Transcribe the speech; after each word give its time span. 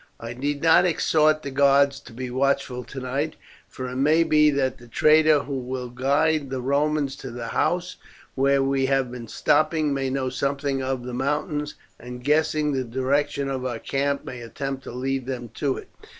I 0.19 0.33
need 0.33 0.63
not 0.63 0.83
exhort 0.83 1.43
the 1.43 1.51
guards 1.51 1.99
to 1.99 2.11
be 2.11 2.31
watchful 2.31 2.83
tonight, 2.83 3.35
for 3.67 3.87
it 3.87 3.97
may 3.97 4.23
be 4.23 4.49
that 4.49 4.79
the 4.79 4.87
traitor 4.87 5.41
who 5.41 5.59
will 5.59 5.89
guide 5.89 6.49
the 6.49 6.59
Romans 6.59 7.15
to 7.17 7.29
the 7.29 7.49
house 7.49 7.97
where 8.33 8.63
we 8.63 8.87
have 8.87 9.11
been 9.11 9.27
stopping 9.27 9.93
may 9.93 10.09
know 10.09 10.29
something 10.29 10.81
of 10.81 11.03
the 11.03 11.13
mountains, 11.13 11.75
and 11.99 12.23
guessing 12.23 12.71
the 12.71 12.83
direction 12.83 13.47
of 13.47 13.63
our 13.63 13.77
camp 13.77 14.25
may 14.25 14.41
attempt 14.41 14.85
to 14.85 14.91
lead 14.91 15.27
them 15.27 15.49
to 15.49 15.77
it. 15.77 15.87